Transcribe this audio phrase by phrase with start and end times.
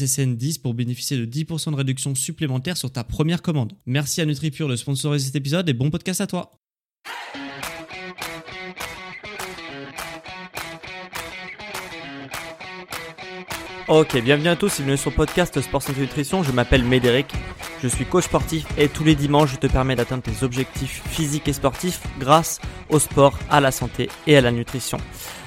[0.00, 3.72] SSN10 pour bénéficier de 10% de réduction supplémentaire sur ta première commande.
[3.86, 6.52] Merci à NutriPure de sponsoriser cet épisode et bon podcast à toi.
[13.88, 16.44] Ok, bienvenue à tous, bienvenue sur le podcast Sport Santé Nutrition.
[16.44, 17.26] Je m'appelle Médéric,
[17.82, 21.48] je suis coach sportif et tous les dimanches je te permets d'atteindre tes objectifs physiques
[21.48, 24.98] et sportifs grâce au sport, à la santé et à la nutrition.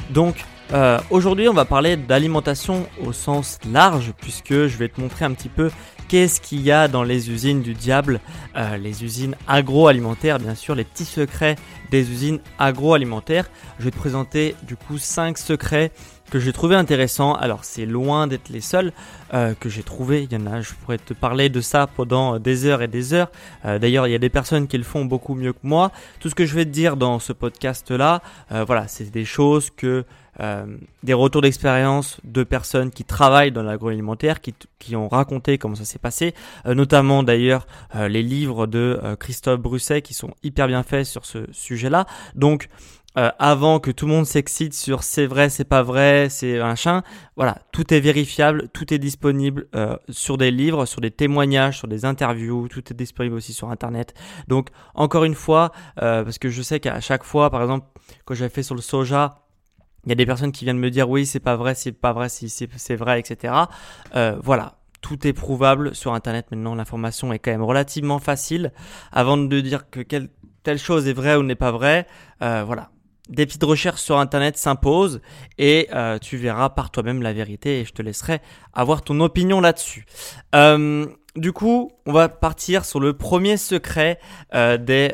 [0.09, 0.43] Donc
[0.73, 5.33] euh, aujourd'hui on va parler d'alimentation au sens large puisque je vais te montrer un
[5.33, 5.69] petit peu
[6.07, 8.19] qu'est-ce qu'il y a dans les usines du diable,
[8.55, 11.57] euh, les usines agroalimentaires bien sûr, les petits secrets
[11.91, 13.51] des usines agroalimentaires.
[13.77, 15.91] Je vais te présenter du coup 5 secrets
[16.31, 17.35] que j'ai trouvé intéressants.
[17.35, 18.93] Alors c'est loin d'être les seuls
[19.35, 20.23] euh, que j'ai trouvé.
[20.23, 23.13] Il y en a, je pourrais te parler de ça pendant des heures et des
[23.13, 23.31] heures.
[23.63, 25.91] D'ailleurs, il y a des personnes qui le font beaucoup mieux que moi.
[26.19, 30.05] Tout ce que je vais te dire dans ce podcast-là, voilà, c'est des choses que
[30.39, 30.65] euh,
[31.03, 35.85] des retours d'expérience de personnes qui travaillent dans l'agroalimentaire, qui, qui ont raconté comment ça
[35.85, 36.33] s'est passé,
[36.65, 41.25] euh, notamment d'ailleurs euh, les livres de Christophe Brusset qui sont hyper bien faits sur
[41.25, 42.05] ce sujet-là.
[42.35, 42.69] Donc
[43.15, 47.03] euh, avant que tout le monde s'excite sur c'est vrai, c'est pas vrai, c'est machin.
[47.35, 51.87] Voilà, tout est vérifiable, tout est disponible euh, sur des livres, sur des témoignages, sur
[51.87, 54.15] des interviews, tout est disponible aussi sur Internet.
[54.47, 57.85] Donc encore une fois, euh, parce que je sais qu'à chaque fois, par exemple,
[58.25, 59.42] quand j'avais fait sur le soja,
[60.05, 62.13] il y a des personnes qui viennent me dire oui, c'est pas vrai, c'est pas
[62.13, 63.53] vrai, c'est vrai, etc.
[64.13, 66.75] voilà, tout est prouvable sur Internet maintenant.
[66.75, 68.71] L'information est quand même relativement facile.
[69.11, 70.01] Avant de dire que
[70.63, 72.07] telle chose est vraie ou n'est pas vraie,
[72.39, 72.89] voilà,
[73.29, 75.21] des petites recherches sur internet s'imposent
[75.57, 78.41] et euh, tu verras par toi-même la vérité et je te laisserai
[78.73, 80.05] avoir ton opinion là-dessus.
[80.55, 84.19] Euh, du coup, on va partir sur le premier secret
[84.53, 85.13] euh, des,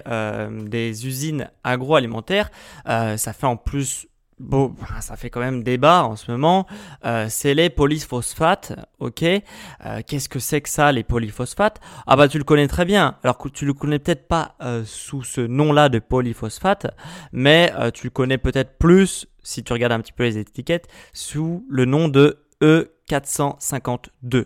[0.70, 2.50] des usines agroalimentaires.
[2.86, 4.08] ça fait en plus
[4.40, 6.66] bon, ça fait quand même débat en ce moment,
[7.06, 9.24] euh, c'est les polyphosphates, ok.
[9.24, 11.80] Euh, Qu'est-ce que c'est que ça, les polyphosphates?
[12.08, 14.84] Ah bah tu le connais très bien, alors que tu le connais peut-être pas euh,
[14.86, 16.88] sous ce nom-là de polyphosphate,
[17.32, 21.66] mais tu le connais peut-être plus, si tu regardes un petit peu les étiquettes, sous
[21.70, 24.46] le nom de E452.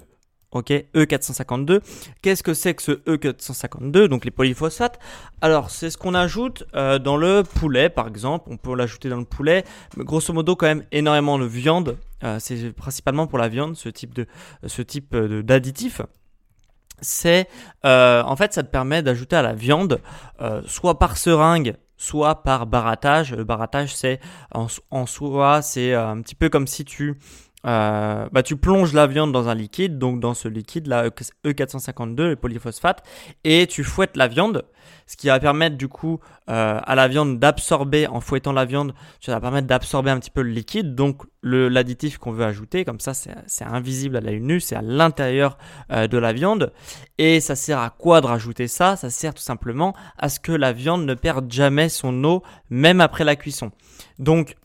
[0.53, 1.81] Ok, E452.
[2.22, 5.00] Qu'est-ce que c'est que ce E452 Donc les polyphosphates?
[5.41, 8.50] Alors c'est ce qu'on ajoute euh, dans le poulet par exemple.
[8.52, 9.63] On peut l'ajouter dans le poulet.
[9.97, 11.97] Mais grosso modo quand même énormément de viande.
[12.24, 14.28] Euh, c'est principalement pour la viande ce type de
[14.68, 16.02] ce type d'additif.
[17.02, 17.47] C'est
[17.84, 20.02] euh, en fait ça te permet d'ajouter à la viande
[20.68, 23.34] soit par seringue soit par barattage.
[23.34, 24.19] Le barattage, c'est
[24.53, 27.18] en, en, soi, c'est un petit peu comme si tu
[27.66, 32.29] euh, bah, tu plonges la viande dans un liquide, donc dans ce liquide, la E452,
[32.29, 33.03] le polyphosphate,
[33.44, 34.66] et tu fouettes la viande,
[35.07, 36.19] ce qui va permettre du coup
[36.50, 40.31] euh, à la viande d'absorber, en fouettant la viande, ça va permettre d'absorber un petit
[40.31, 44.59] peu le liquide, donc l'additif qu'on veut ajouter, comme ça c'est invisible à l'œil nu,
[44.59, 45.57] c'est à l'intérieur
[45.91, 46.74] euh, de la viande,
[47.18, 48.97] et ça sert à quoi de rajouter ça?
[48.97, 53.00] Ça sert tout simplement à ce que la viande ne perde jamais son eau, même
[53.00, 53.72] après la cuisson.
[54.19, 54.56] Donc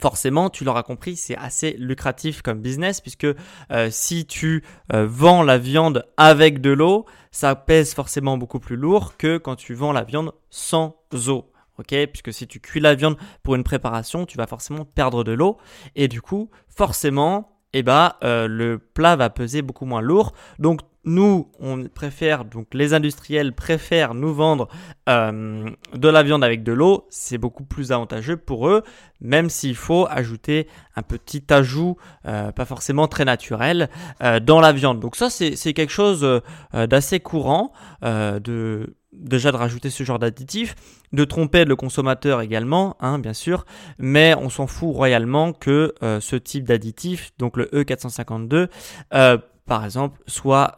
[0.00, 3.26] forcément, tu l'auras compris, c'est assez lucratif comme business puisque
[3.70, 8.76] euh, si tu euh, vends la viande avec de l'eau, ça pèse forcément beaucoup plus
[8.76, 10.96] lourd que quand tu vends la viande sans
[11.28, 11.46] eau.
[11.86, 15.56] Puisque si tu cuis la viande pour une préparation, tu vas forcément perdre de l'eau
[15.96, 20.32] et du coup, forcément, eh ben, euh, le plat va peser beaucoup moins lourd.
[20.58, 24.68] Donc nous, on préfère, donc les industriels préfèrent nous vendre
[25.08, 27.06] euh, de la viande avec de l'eau.
[27.08, 28.82] C'est beaucoup plus avantageux pour eux,
[29.20, 33.88] même s'il faut ajouter un petit ajout, euh, pas forcément très naturel,
[34.22, 35.00] euh, dans la viande.
[35.00, 36.42] Donc ça, c'est quelque chose
[36.74, 37.72] d'assez courant,
[38.02, 40.74] déjà de rajouter ce genre d'additif,
[41.12, 43.64] de tromper le consommateur également, hein, bien sûr,
[43.98, 48.68] mais on s'en fout royalement que ce type d'additif, donc le E452,
[49.70, 50.74] par exemple, soit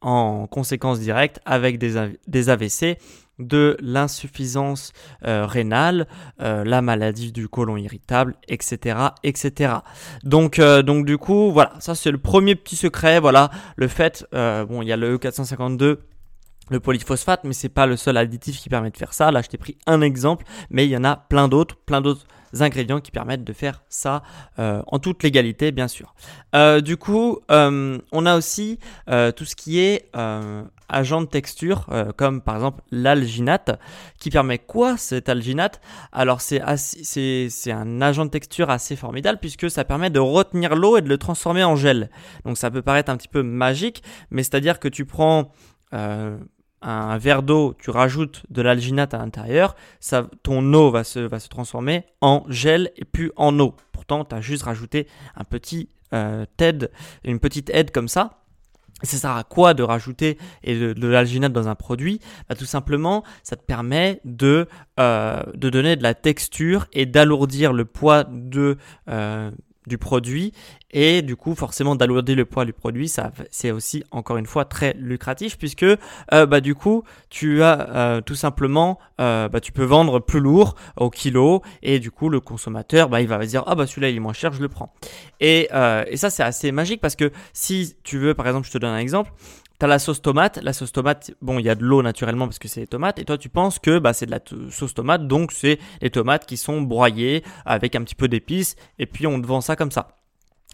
[0.00, 2.98] en conséquence directe avec des, AVC,
[3.38, 4.92] de l'insuffisance
[5.26, 6.06] euh, rénale,
[6.40, 9.74] euh, la maladie du côlon irritable, etc., etc.
[10.24, 13.20] Donc, euh, donc du coup, voilà, ça c'est le premier petit secret.
[13.20, 15.98] Voilà, le fait, bon, il y a le E452
[16.70, 19.32] le polyphosphate, mais c'est pas le seul additif qui permet de faire ça.
[19.32, 22.28] Là, je t'ai pris un exemple, mais il y en a plein d'autres, plein d'autres
[22.58, 24.22] ingrédients qui permettent de faire ça
[24.58, 26.14] euh, en toute légalité, bien sûr.
[26.54, 30.10] Euh, du coup, euh, on a aussi tout ce qui est
[30.88, 31.86] agent de texture,
[32.16, 33.78] comme par exemple l'alginate,
[34.18, 35.80] qui permet quoi cet alginate?
[36.12, 41.02] Alors c'est un agent de texture assez formidable puisque ça permet de retenir l'eau et
[41.02, 42.10] de le transformer en gel.
[42.44, 45.52] Donc ça peut paraître un petit peu magique, mais c'est-à-dire que tu prends
[46.82, 52.04] un verre d'eau, tu rajoutes de l'alginate à l'intérieur, ça, ton eau va se, transformer
[52.20, 53.74] en gel et puis en eau.
[53.92, 55.06] Pourtant, tu as juste rajouté
[55.36, 56.44] un petit euh,
[57.24, 58.40] une petite aide comme ça.
[59.02, 62.20] Ça sert à quoi de rajouter et de, l'alginate dans un produit?
[62.48, 64.66] Bah, Tout simplement, ça te permet de,
[64.98, 68.76] euh, de donner de la texture et d'alourdir le poids de,
[69.08, 69.50] euh,
[69.86, 70.52] du produit
[70.90, 74.66] et du coup forcément d'alourdir le poids du produit ça c'est aussi encore une fois
[74.66, 79.72] très lucratif puisque euh, bah du coup tu as euh, tout simplement euh, bah, tu
[79.72, 83.64] peux vendre plus lourd au kilo et du coup le consommateur bah il va dire
[83.66, 84.92] ah bah celui-là il est moins cher je le prends.
[85.40, 85.68] Et,
[86.06, 88.90] et ça c'est assez magique parce que si tu veux par exemple je te donne
[88.90, 89.32] un exemple
[89.80, 90.60] T'as la sauce tomate.
[90.62, 93.18] La sauce tomate, bon, il y a de l'eau naturellement parce que c'est des tomates.
[93.18, 94.40] Et toi, tu penses que bah, c'est de la
[94.70, 98.76] sauce tomate, donc c'est les tomates qui sont broyées avec un petit peu d'épices.
[98.98, 100.19] Et puis on te vend ça comme ça.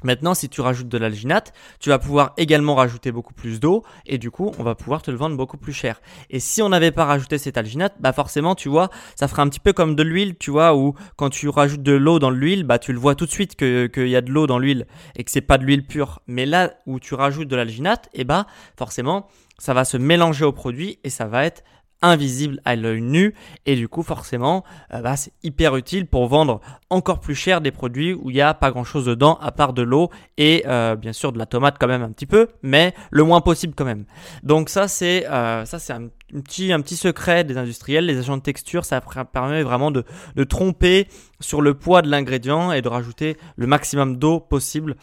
[0.07, 4.19] Maintenant, si tu rajoutes de l'alginate, tu vas pouvoir également rajouter beaucoup plus d'eau et
[4.19, 6.01] du coup, on va pouvoir te le vendre beaucoup plus cher.
[6.31, 9.49] Et si on n'avait pas rajouté cet alginate, bah forcément, tu vois, ça ferait un
[9.49, 12.63] petit peu comme de l'huile, tu vois, où quand tu rajoutes de l'eau dans l'huile,
[12.63, 14.87] bah tu le vois tout de suite qu'il y a de l'eau dans l'huile
[15.17, 16.21] et que c'est pas de l'huile pure.
[16.29, 18.47] Mais là où tu rajoutes de l'alginate, et eh bah
[18.79, 19.27] forcément,
[19.59, 21.65] ça va se mélanger au produit et ça va être
[22.03, 23.35] invisible à l'œil nu.
[23.65, 26.61] Et du coup forcément euh, bah, c'est hyper utile pour vendre
[26.91, 29.73] encore plus cher des produits où il n'y a pas grand chose dedans à part
[29.73, 32.95] de l'eau et euh, bien sûr de la tomate quand même un petit peu mais
[33.11, 34.05] le moins possible quand même.
[34.43, 36.09] Donc ça c'est euh, un,
[36.41, 38.85] petit, secret des industriels les agents de texture.
[38.85, 40.05] Ça permet vraiment de
[40.45, 41.09] tromper
[41.41, 44.97] sur le poids de l'ingrédient et de rajouter le maximum d'eau possible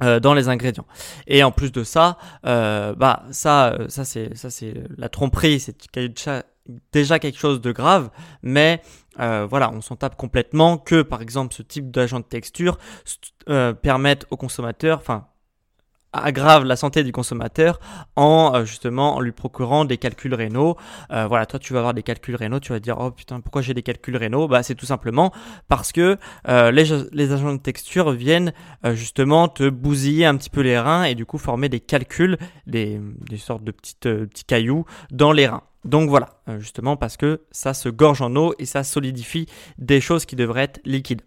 [0.00, 0.86] euh, dans les ingrédients.
[1.26, 2.16] Et en plus de ça,
[2.46, 5.76] euh, bah ça, euh, ça c'est ça c'est la tromperie, c'est
[6.92, 8.10] déjà quelque chose de grave,
[8.42, 8.82] mais
[9.18, 12.78] voilà, on s'en tape complètement que par exemple ce type d'agent de texture
[13.82, 15.26] permette aux consommateurs, enfin
[16.12, 17.80] aggrave la santé du consommateur
[18.16, 20.76] en euh, justement en lui procurant des calculs rénaux.
[21.10, 23.62] Euh, voilà, toi tu vas avoir des calculs rénaux, tu vas dire oh putain pourquoi
[23.62, 24.48] j'ai des calculs rénaux?
[24.48, 25.32] Bah c'est tout simplement
[25.68, 26.18] parce que
[26.48, 28.52] euh, les, agents de texture viennent
[28.92, 32.36] justement te bousiller un petit peu les reins et du coup former des calculs,
[32.66, 35.62] des, des sortes de petites, petits cailloux dans les reins.
[35.84, 39.46] Donc voilà, justement parce que ça se gorge en eau et ça solidifie
[39.78, 41.22] des choses qui devraient être liquides.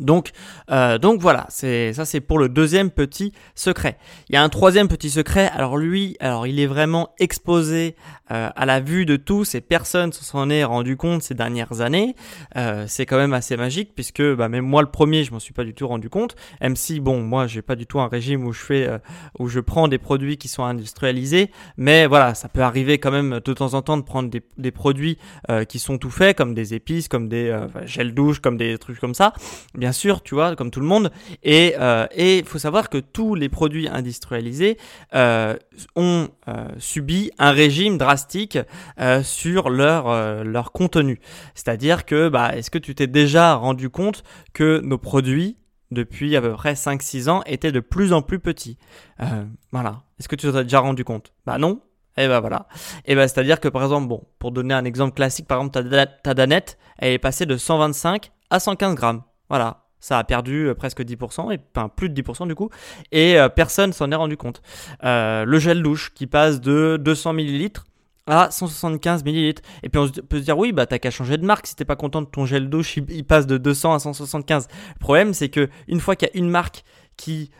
[0.00, 0.32] Donc,
[0.70, 3.96] euh, donc voilà, c'est ça c'est pour le deuxième petit secret.
[4.28, 5.50] Il y a un troisième petit secret.
[5.54, 7.96] Alors lui, alors il est vraiment exposé
[8.30, 12.14] euh, à la vue de tous et personne s'en est rendu compte ces dernières années.
[12.56, 15.52] Euh, c'est quand même assez magique puisque bah, même moi le premier, je m'en suis
[15.52, 16.36] pas du tout rendu compte.
[16.60, 18.98] Même si bon, moi j'ai pas du tout un régime où je fais euh,
[19.38, 23.40] où je prends des produits qui sont industrialisés, mais voilà, ça peut arriver quand même
[23.44, 25.18] de temps en temps de prendre des, des produits
[25.50, 28.98] euh, qui sont tout faits comme des épices, comme des gels douche, comme des trucs
[28.98, 29.32] comme ça.
[29.86, 31.12] Bien sûr, tu vois, comme tout le monde.
[31.44, 34.78] Et il euh, faut savoir que tous les produits industrialisés
[35.14, 35.54] euh,
[35.94, 38.58] ont euh, subi un régime drastique
[39.22, 41.20] sur leur, leur contenu.
[41.54, 45.56] C'est-à-dire que, bah, est-ce que tu t'es déjà rendu compte que nos produits
[45.92, 48.78] depuis à peu près 5-6 ans étaient de plus en plus petits?
[49.70, 50.02] voilà.
[50.18, 51.32] Est-ce que tu t'es déjà rendu compte?
[51.46, 51.80] Bah non.
[52.18, 52.66] Et eh ben voilà.
[53.04, 56.06] Et ben c'est-à-dire que par exemple, bon, pour donner un exemple classique, par exemple ta,
[56.06, 59.22] ta danette, elle est passée de 125 à 115 grammes.
[59.48, 59.86] Voilà.
[59.98, 62.70] Ça a perdu euh, presque 10%, et enfin plus de 10% du coup,
[63.12, 64.62] et euh, personne s'en est rendu compte.
[65.04, 67.80] Euh, le gel douche qui passe de 200 ml
[68.26, 69.54] à 175 ml.
[69.82, 71.84] Et puis on peut se dire, oui, bah t'as qu'à changer de marque si t'es
[71.84, 74.68] pas content de ton gel douche, il, passe de 200 à 175.
[74.94, 76.84] Le problème, c'est que une fois qu'il y a une marque
[77.16, 77.50] qui,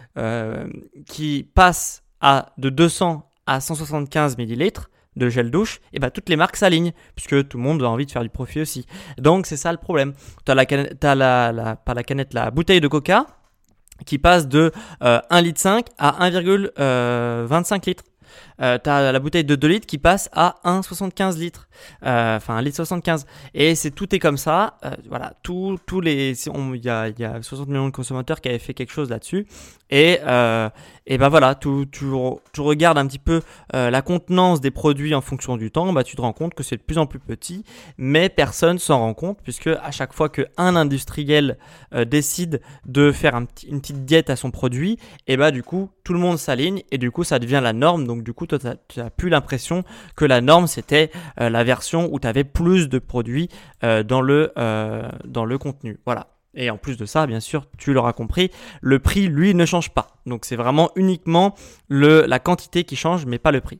[1.54, 4.72] passe à de 200 à 175 ml,
[5.16, 8.06] de gel douche, et bah toutes les marques s'alignent, puisque tout le monde a envie
[8.06, 8.86] de faire du profit aussi.
[9.18, 10.12] Donc c'est ça le problème.
[10.44, 13.26] Tu as, la, canette, la, la, pas la canette, la bouteille de coca
[14.04, 18.04] qui passe de 1,5 euh, litre à 1,25 euh, litres.
[18.60, 21.68] Euh, tu as la bouteille de 2 litres qui passe à 1,75 litres.
[22.04, 23.26] Euh, enfin, 1 litre 75.
[23.54, 24.78] Et c'est tout est comme ça.
[24.84, 26.34] Euh, voilà, tous les.
[26.46, 29.46] Il y a, y a 60 millions de consommateurs qui avaient fait quelque chose là-dessus.
[29.88, 30.68] Et, euh,
[31.06, 32.10] et ben voilà, tu, tu,
[32.58, 33.40] regardes un petit peu
[33.72, 36.76] la contenance des produits en fonction du temps, bah tu te rends compte que c'est
[36.76, 37.64] de plus en plus petit,
[37.96, 41.56] mais personne s'en rend compte puisque à chaque fois qu'un industriel
[42.04, 44.98] décide de faire un une petite diète à son produit,
[45.28, 48.06] et bah du coup tout le monde s'aligne et du coup ça devient la norme.
[48.06, 49.84] Donc du coup tu n'as plus l'impression
[50.14, 51.10] que la norme c'était
[51.40, 53.48] euh, la version où tu avais plus de produits
[53.82, 54.52] dans le
[55.24, 55.98] dans le contenu.
[56.04, 56.28] Voilà.
[56.56, 58.50] Et en plus de ça, bien sûr, tu l'auras compris,
[58.80, 60.16] le prix, lui, ne change pas.
[60.24, 61.54] Donc c'est vraiment uniquement
[61.90, 63.78] la quantité qui change, mais pas le prix.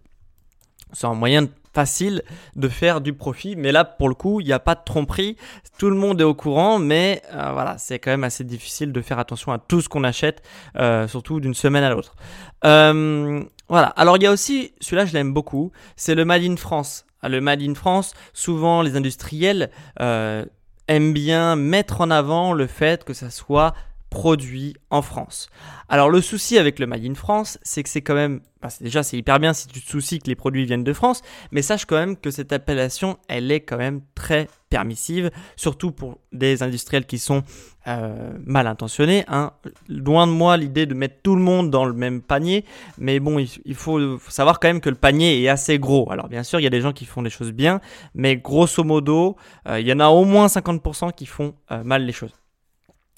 [0.93, 2.23] C'est un moyen facile
[2.55, 5.37] de faire du profit, mais là, pour le coup, il n'y a pas de tromperie.
[5.79, 9.01] Tout le monde est au courant, mais euh, voilà, c'est quand même assez difficile de
[9.03, 10.43] faire attention à tout ce qu'on achète,
[10.79, 12.17] euh, surtout d'une semaine à l'autre.
[12.65, 13.89] Euh, voilà.
[13.89, 17.05] Alors il y a aussi, celui-là, je l'aime beaucoup, c'est le Made in France.
[17.23, 23.13] Le Made in France, souvent les industriels aime bien mettre en avant le fait que
[23.13, 23.75] ça soit
[24.17, 25.51] produit en France.
[25.91, 28.41] Alors le souci avec le Made in France, c'est que c'est quand même,
[28.81, 31.21] déjà c'est hyper bien si tu te soucies que les produits viennent de France,
[31.53, 36.17] mais sache quand même que cette appellation, elle est quand même très permissive, surtout pour
[36.33, 37.43] des industriels qui sont
[37.89, 39.27] euh, mal intentionnés.
[39.29, 39.53] Hein.
[39.87, 42.65] Loin de moi l'idée de mettre tout le monde dans le même panier,
[42.97, 46.11] mais bon, il, faut savoir quand même que le panier est assez gros.
[46.11, 47.83] Alors bien sûr, il y a des gens qui font des choses bien,
[48.15, 49.37] mais grosso modo,
[49.69, 52.33] euh, il y en a au moins 50% qui font euh, mal les choses.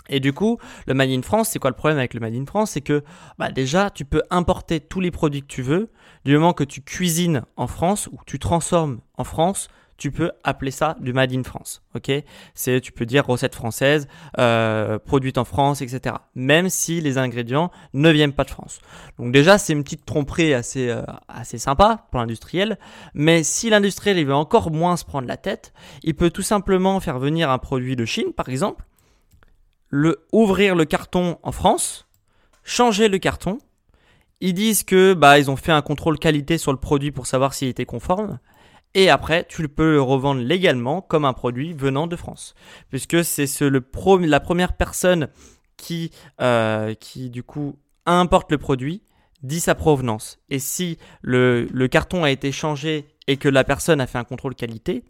[0.09, 2.47] Et du coup, le Made in France, c'est quoi le problème avec le Made in
[2.47, 2.73] France?
[2.73, 3.03] C'est que
[3.39, 5.91] bah déjà, tu peux importer tous les produits que tu veux.
[6.25, 10.31] Du moment que tu cuisines en France ou que tu transformes en France, tu peux
[10.45, 11.83] appeler ça du Made in France.
[11.95, 12.11] Ok?
[12.55, 14.07] C'est, tu peux dire recette française,
[14.39, 16.15] euh, produite en France, etc.
[16.35, 18.81] Même si les ingrédients ne viennent pas de France.
[19.19, 22.79] Donc déjà, c'est une petite tromperie assez euh, assez sympa pour l'industriel.
[23.13, 25.73] Mais si l'industriel veut encore moins se prendre la tête,
[26.05, 28.85] il peut tout simplement faire venir un produit de Chine, par exemple
[29.89, 32.07] le, ouvrir le carton en France,
[32.65, 33.59] changer le carton.
[34.41, 37.55] Ils disent que bah ils ont fait un contrôle qualité sur le produit pour savoir
[37.55, 38.39] s'il était conforme.
[38.95, 42.55] Et après, tu peux le revendre légalement comme un produit venant de France,
[42.89, 45.29] puisque c'est la première personne
[45.77, 47.77] qui, euh, qui du coup
[48.07, 49.03] importe le produit
[49.43, 50.39] dit sa provenance.
[50.49, 54.25] Et si le, le carton a été changé et que la personne a fait un
[54.25, 55.05] contrôle qualité,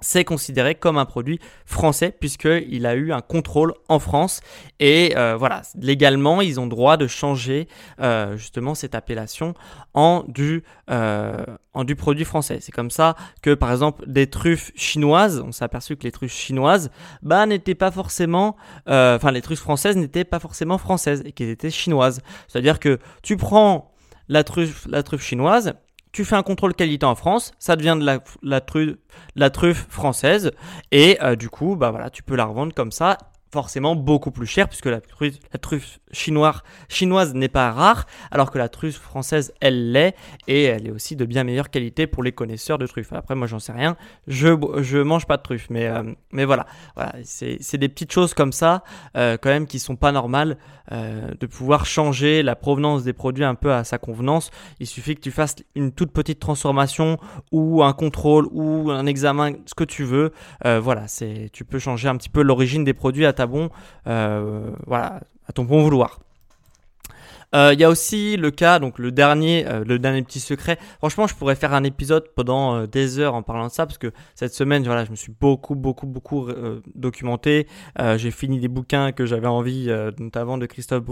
[0.00, 4.40] c'est considéré comme un produit français puisqu'il a eu un contrôle en France.
[4.78, 7.68] Et euh, voilà légalement ils ont droit de changer
[8.00, 9.54] euh, justement cette appellation
[9.94, 12.58] en du euh, en du produit français.
[12.60, 16.32] C'est comme ça que par exemple des truffes chinoises on s'est aperçu que les truffes
[16.32, 16.90] chinoises
[17.22, 21.70] bah n'étaient pas forcément enfin les truffes françaises n'étaient pas forcément françaises et qu'elles étaient
[21.70, 22.20] chinoises.
[22.48, 23.92] C'est à dire que tu prends
[24.28, 25.74] la truffe la truffe chinoise
[26.12, 30.52] tu fais un contrôle qualité en France, ça devient de la, truffe française,
[30.90, 33.18] et euh, du coup, bah voilà, tu peux la revendre comme ça,
[33.52, 38.50] forcément beaucoup plus cher puisque la truffe, la truffe chinoise, chinoise n'est pas rare alors
[38.50, 40.14] que la truffe française elle l'est
[40.46, 43.12] et elle est aussi de bien meilleure qualité pour les connaisseurs de truffes.
[43.12, 44.48] Après moi j'en sais rien, je
[44.80, 46.02] je mange pas de truffes mais euh,
[46.32, 46.66] mais voilà,
[47.24, 48.84] c'est des petites choses comme ça
[49.16, 50.56] euh, quand même qui sont pas normales
[50.92, 54.50] euh, de pouvoir changer la provenance des produits un peu à sa convenance.
[54.78, 57.18] Il suffit que tu fasses une toute petite transformation
[57.52, 60.32] ou un contrôle ou un examen ce que tu veux.
[60.64, 63.70] voilà, c'est tu peux changer un petit peu l'origine des produits à bon,
[64.06, 66.20] euh, voilà, à ton bon vouloir.
[67.52, 70.78] Il euh, y a aussi le cas, donc le dernier, euh, le dernier petit secret.
[70.98, 74.12] Franchement, je pourrais faire un épisode pendant des heures en parlant de ça parce que
[74.36, 76.46] cette semaine, voilà, je me suis beaucoup, beaucoup, beaucoup
[76.94, 77.66] documenté.
[77.98, 81.02] J'ai fini des bouquins que j'avais envie, notamment de Christophe,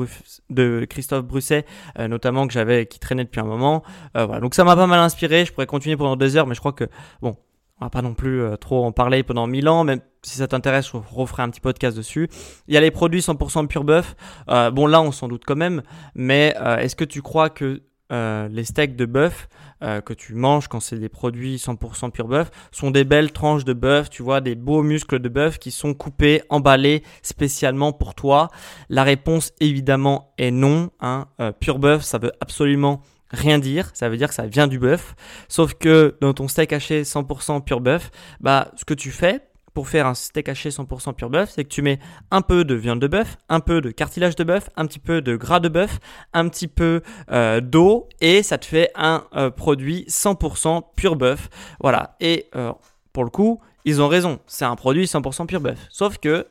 [0.48, 1.64] de Christophe Brusset,
[1.98, 3.82] notamment que j'avais qui traînait depuis un moment.
[4.14, 5.44] voilà, donc ça m'a pas mal inspiré.
[5.44, 6.84] Je pourrais continuer pendant des heures, mais je crois que
[7.20, 7.36] bon,
[7.80, 10.48] on va pas non plus euh, trop en parler pendant 1000 ans, même si ça
[10.48, 12.28] t'intéresse, je referai un petit podcast dessus.
[12.66, 14.16] Il y a les produits 100% pur bœuf.
[14.50, 15.82] Euh, bon, là, on s'en doute quand même,
[16.14, 19.48] mais euh, est-ce que tu crois que les steaks de bœuf
[19.82, 23.74] que tu manges quand c'est des produits 100% pur bœuf sont des belles tranches de
[23.74, 28.48] bœuf, tu vois, des beaux muscles de bœuf qui sont coupés, emballés spécialement pour toi?
[28.88, 30.88] La réponse évidemment est non.
[31.00, 31.26] Hein.
[31.60, 35.14] pur bœuf, ça veut absolument rien dire, ça veut dire que ça vient du bœuf.
[35.48, 39.42] Sauf que dans ton steak haché 100% pur bœuf, bah ce que tu fais
[39.74, 42.74] pour faire un steak haché 100% pur bœuf, c'est que tu mets un peu de
[42.74, 45.68] viande de bœuf, un peu de cartilage de bœuf, un petit peu de gras de
[45.68, 46.00] bœuf,
[46.32, 51.48] un petit peu euh, d'eau et ça te fait un euh, produit 100% pur bœuf.
[51.80, 52.16] Voilà.
[52.20, 52.72] Et euh,
[53.12, 55.78] pour le coup, ils ont raison, c'est un produit 100% pur bœuf.
[55.90, 56.48] Sauf que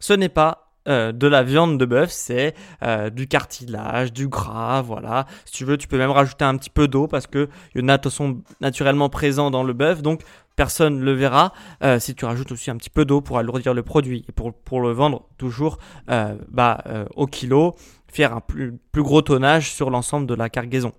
[0.00, 4.82] ce n'est pas euh, de la viande de bœuf, c'est euh, du cartilage, du gras,
[4.82, 5.24] voilà.
[5.46, 8.08] Si tu veux, tu peux même rajouter un petit peu d'eau parce que a de
[8.10, 10.22] sont naturellement présents dans le bœuf, donc
[10.56, 11.54] personne ne le verra.
[11.82, 14.82] Euh, si tu rajoutes aussi un petit peu d'eau pour alourdir le produit et pour,
[14.82, 16.84] le vendre toujours bah,
[17.16, 17.76] au kilo,
[18.06, 20.92] faire un plus, plus gros tonnage sur l'ensemble de la cargaison.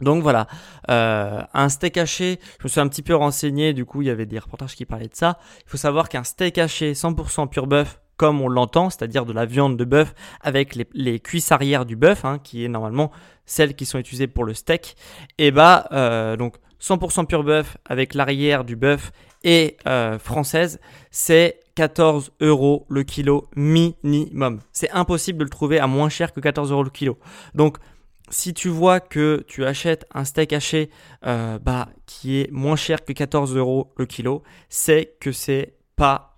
[0.00, 0.46] Donc voilà,
[0.88, 4.26] un steak haché, je me suis un petit peu renseigné, du coup il y avait
[4.26, 5.38] des reportages qui parlaient de ça.
[5.66, 9.46] Il faut savoir qu'un steak haché 100% pur bœuf comme on l'entend, c'est-à-dire de la
[9.46, 13.10] viande de bœuf avec les, cuisses arrière du bœuf, hein, qui est normalement
[13.46, 14.96] celles qui sont utilisées pour le steak,
[15.38, 20.80] et bah euh, donc 100% pur bœuf avec l'arrière du bœuf et euh, française,
[21.10, 24.60] c'est 14 euros le kilo minimum.
[24.72, 27.18] C'est impossible de le trouver à moins cher que 14 euros le kilo.
[27.54, 27.78] Donc
[28.30, 30.90] si tu vois que tu achètes un steak haché
[31.26, 36.33] euh, bah, qui est moins cher que 14 euros le kilo, c'est que c'est pas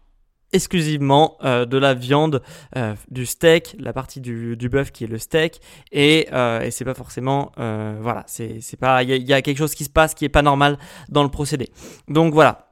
[0.52, 2.42] exclusivement euh, de la viande,
[2.76, 5.60] euh, du steak, la partie du, du bœuf qui est le steak,
[5.92, 9.84] et, euh, et c'est pas forcément, voilà, c'est pas, il y, a quelque chose qui
[9.84, 11.70] se passe qui est pas normal dans le procédé.
[12.08, 12.62] Donc voilà.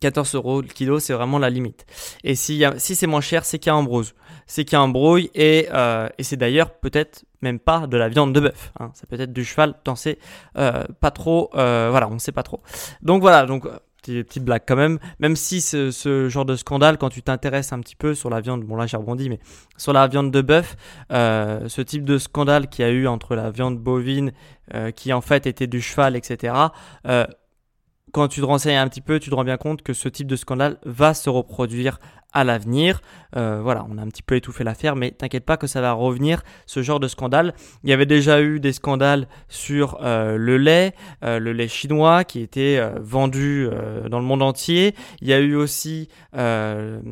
[0.00, 1.86] 14 euros le kilo, c'est vraiment la limite.
[2.24, 4.08] Et si, si c'est moins cher, c'est qu'il y a embrouille.
[4.48, 5.68] C'est qu'il y a embrouille et,
[6.18, 8.72] et c'est d'ailleurs peut-être même pas de la viande de bœuf.
[8.80, 8.90] Hein.
[8.94, 10.18] Ça peut être du cheval, t'en sais
[10.54, 11.50] pas trop.
[11.52, 12.62] voilà, on sait pas trop.
[13.00, 13.64] Donc voilà, donc
[14.02, 14.98] petite blague quand même.
[15.18, 18.64] Même si ce, genre de scandale, quand tu t'intéresses un petit peu sur la viande,
[18.64, 19.38] bon là j'ai rebondi, mais
[19.76, 20.76] sur la viande de bœuf,
[21.12, 24.32] euh, ce type de scandale qu'il y a eu entre la viande bovine,
[24.74, 26.54] euh, qui en fait était du cheval, etc.
[27.06, 27.26] Euh,
[28.12, 30.26] quand tu te renseignes un petit peu, tu te rends bien compte que ce type
[30.26, 31.98] de scandale va se reproduire
[32.32, 33.00] à l'avenir.
[33.36, 35.92] Euh, voilà, on a un petit peu étouffé l'affaire, mais t'inquiète pas que ça va
[35.92, 37.54] revenir, ce genre de scandale.
[37.82, 42.24] Il y avait déjà eu des scandales sur euh, le lait, euh, le lait chinois
[42.24, 43.68] qui était vendu
[44.10, 44.94] dans le monde entier.
[45.20, 47.02] Il y a eu aussi le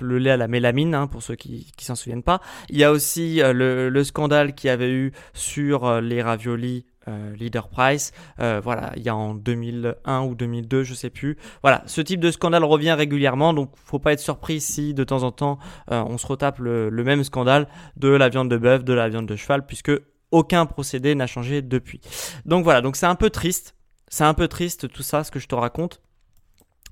[0.00, 2.40] lait à la mélamine, hein, pour ceux qui, qui s'en souviennent pas.
[2.68, 6.95] Il y a aussi le, le, scandale qui avait eu sur les raviolis euh,
[7.38, 11.36] leader Price, euh, voilà, il y a en 2001 ou 2002, je sais plus.
[11.62, 15.22] Voilà, ce type de scandale revient régulièrement, donc faut pas être surpris si de temps
[15.22, 15.58] en temps
[15.90, 19.26] euh, on se retape le, même scandale de la viande de bœuf, de la viande
[19.26, 19.92] de cheval, puisque
[20.32, 22.00] aucun procédé n'a changé depuis.
[22.44, 23.76] Donc voilà, donc c'est un peu triste,
[24.08, 26.00] c'est un peu triste tout ça, ce que je te raconte.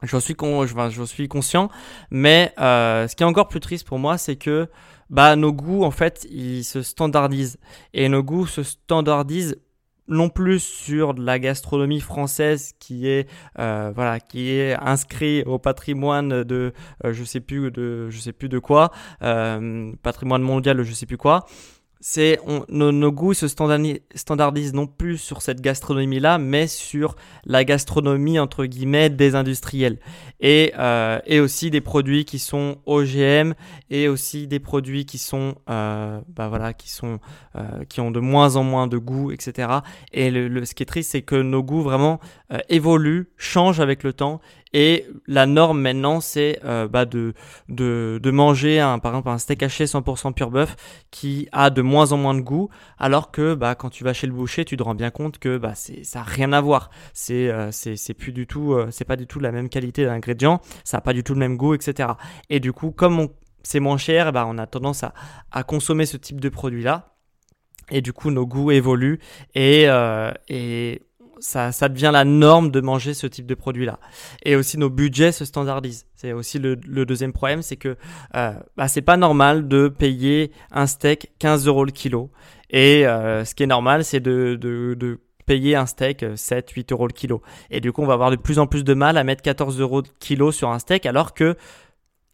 [0.03, 1.71] Je suis, con, je suis conscient,
[2.11, 4.69] mais ce qui est encore plus triste pour moi, c'est que
[5.11, 7.59] bah, nos goûts, en fait, ils se standardisent.
[7.93, 9.57] Et nos goûts se standardisent
[10.09, 15.59] non plus sur de la gastronomie française qui est euh, voilà qui est inscrit au
[15.59, 16.73] patrimoine de
[17.05, 18.91] euh, je sais plus de je sais plus de quoi
[19.23, 21.47] euh, patrimoine mondial je sais plus quoi
[22.07, 22.39] c'est
[22.69, 28.67] nos, goûts se standardisent non plus sur cette gastronomie là mais sur la gastronomie entre
[28.67, 29.99] guillemets des industriels.
[30.39, 33.55] Et, euh, et aussi des produits qui sont OGM
[33.89, 37.21] et aussi des produits qui sont euh, bah voilà qui sont
[37.57, 39.79] euh, qui ont de moins en moins de goût etc
[40.13, 42.21] et le, ce qui est triste c'est que nos goûts vraiment
[42.53, 44.43] euh, évoluent changent avec le temps
[44.75, 47.33] et la norme maintenant, c'est euh, bah, de,
[48.31, 50.75] manger un, par exemple un steak haché 100% pur bœuf
[51.13, 54.27] qui a de moins en moins de goût, alors que bah, quand tu vas chez
[54.27, 56.91] le boucher, tu te rends bien compte que bah, ça n'a rien à voir.
[57.13, 57.71] C'est euh,
[58.19, 61.13] plus du tout, euh, c'est pas du tout la même qualité d'ingrédients, ça n'a pas
[61.13, 62.11] du tout le même goût, etc.
[62.51, 63.29] Et du coup, comme
[63.63, 65.15] c'est moins cher, on a tendance à,
[65.53, 67.15] à consommer ce type de produit-là.
[67.91, 69.21] Et du coup, nos goûts évoluent
[69.55, 71.03] et, euh, et
[71.45, 73.99] ça, devient la norme de manger ce type de produit-là.
[74.45, 76.07] Et aussi nos budgets se standardisent.
[76.15, 77.97] C'est aussi le, deuxième problème, c'est que
[78.35, 82.31] euh, bah, c'est pas normal de payer un steak 15 euros le kilo.
[82.71, 86.93] Et euh, ce qui est normal, c'est de, de, payer un steak 7, euh, 8
[86.93, 87.43] euros le kilo.
[87.71, 89.79] Et du coup, on va avoir de plus en plus de mal à mettre 14
[89.79, 91.57] euros le kilo sur un steak, alors que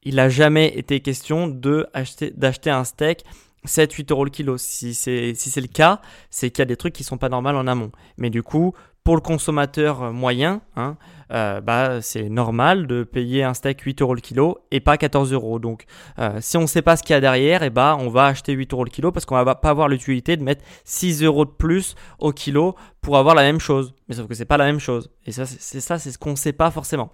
[0.05, 3.25] il n'a jamais été question de acheter, d'acheter un steak
[3.67, 4.59] 7-8 euros le kilo.
[4.59, 7.51] Si c'est si le cas, c'est qu'il y a des trucs qui sont pas normaux
[7.51, 7.91] en amont.
[8.17, 10.97] Mais du coup, pour le consommateur moyen, hein,
[11.33, 15.33] euh, bah, c'est normal de payer un steak 8 euros le kilo et pas 14
[15.33, 15.59] euros.
[15.59, 15.85] Donc,
[16.19, 18.09] euh, si on ne sait pas ce qu'il y a derrière, et eh bah, on
[18.09, 21.23] va acheter 8 euros le kilo parce qu'on va pas avoir l'utilité de mettre 6
[21.23, 23.95] euros de plus au kilo pour avoir la même chose.
[24.09, 25.11] Mais sauf que c'est pas la même chose.
[25.25, 27.13] Et ça, c'est ça, c'est ce qu'on ne sait pas forcément.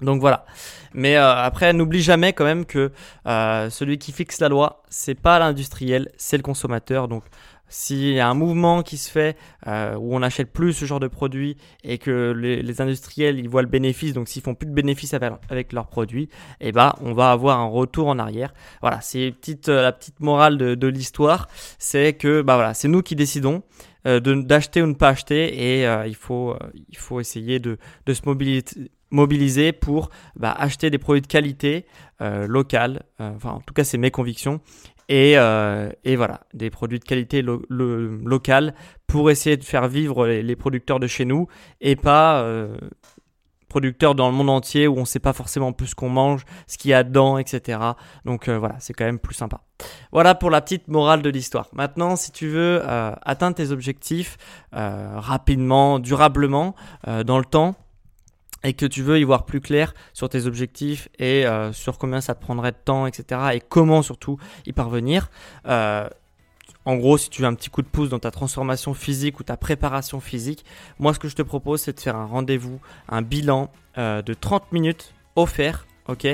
[0.00, 0.44] Donc voilà.
[0.94, 2.90] Mais euh, après, n'oublie jamais quand même que
[3.24, 7.06] celui qui fixe la loi, c'est pas l'industriel, c'est le consommateur.
[7.06, 7.22] Donc
[7.72, 11.00] s'il y a un mouvement qui se fait euh, où on n'achète plus ce genre
[11.00, 14.74] de produits et que les, industriels ils voient le bénéfice, donc s'ils font plus de
[14.74, 16.28] bénéfices avec, leurs produits,
[16.60, 18.52] eh ben on va avoir un retour en arrière.
[18.82, 19.34] Voilà, c'est
[19.68, 23.62] euh, la petite morale de, l'histoire, c'est que bah voilà, c'est nous qui décidons
[24.06, 26.54] euh, d'acheter ou ne pas acheter et il faut
[26.90, 31.86] il faut essayer de, de se mobiliser mobiliser pour bah, acheter des produits de qualité
[32.20, 33.02] euh, locale.
[33.18, 34.60] enfin, en tout cas, c'est mes convictions.
[35.14, 35.32] Et,
[36.04, 38.74] et, voilà, des produits de qualité locale
[39.06, 41.48] pour essayer de faire vivre les, producteurs de chez nous
[41.82, 42.42] et pas
[43.72, 46.44] producteurs dans le monde entier où on ne sait pas forcément plus ce qu'on mange,
[46.66, 47.78] ce qu'il y a dedans, etc.
[48.26, 49.62] Donc euh, voilà, c'est quand même plus sympa.
[50.12, 51.68] Voilà pour la petite morale de l'histoire.
[51.72, 54.36] Maintenant, si tu veux euh, atteindre tes objectifs
[54.74, 56.74] euh, rapidement, durablement,
[57.24, 57.74] dans le temps,
[58.64, 62.34] et que tu veux y voir plus clair sur tes objectifs et sur combien ça
[62.34, 63.40] te prendrait de temps, etc.
[63.54, 65.30] et comment surtout y parvenir,
[66.84, 69.44] en gros, si tu veux un petit coup de pouce dans ta transformation physique ou
[69.44, 70.64] ta préparation physique,
[70.98, 74.34] moi ce que je te propose c'est de faire un rendez-vous, un bilan euh, de
[74.34, 76.26] 30 minutes offert ok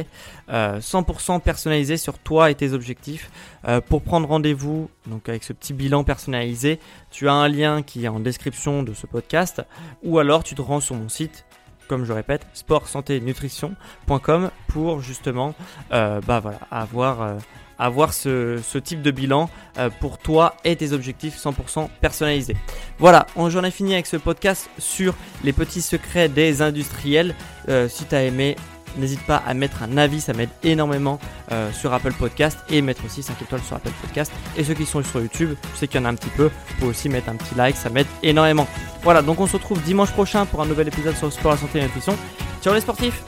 [0.48, 3.30] 100% euh, personnalisé sur toi et tes objectifs.
[3.66, 8.06] Euh, pour prendre rendez-vous, donc avec ce petit bilan personnalisé, tu as un lien qui
[8.06, 9.62] est en description de ce podcast,
[10.02, 11.44] ou alors tu te rends sur mon site.
[11.88, 15.54] Comme je répète, sport santé nutrition.com pour justement
[15.90, 17.38] bah voilà, avoir
[17.78, 19.48] avoir ce, type de bilan
[19.78, 22.56] euh, pour toi et tes objectifs 100% personnalisés.
[22.98, 27.34] Voilà, j'en ai fini avec ce podcast sur les petits secrets des industriels.
[27.68, 28.56] Euh, si tu as aimé,
[28.98, 31.18] n'hésite pas à mettre un avis, ça m'aide énormément
[31.52, 34.32] euh, sur Apple Podcast et mettre aussi 5 étoiles sur Apple Podcast.
[34.56, 36.44] Et ceux qui sont sur YouTube, je sais qu'il y en a un petit peu,
[36.44, 38.66] vous pouvez aussi mettre un petit like, ça m'aide énormément.
[39.02, 41.58] Voilà, donc on se retrouve dimanche prochain pour un nouvel épisode sur le sport, la
[41.58, 42.16] santé et la nutrition.
[42.62, 43.22] Ciao les sportifs